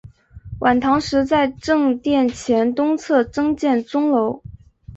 [0.61, 4.41] 晚唐时在正殿前东侧增建钟楼。